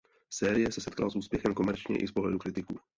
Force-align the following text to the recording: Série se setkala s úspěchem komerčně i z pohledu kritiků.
Série 0.29 0.71
se 0.71 0.81
setkala 0.81 1.09
s 1.09 1.15
úspěchem 1.15 1.53
komerčně 1.53 1.97
i 1.97 2.07
z 2.07 2.11
pohledu 2.11 2.37
kritiků. 2.39 2.79